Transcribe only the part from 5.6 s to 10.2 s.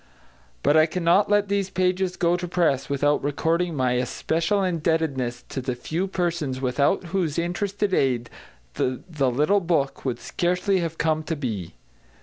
the few persons without whose interested aid the little book would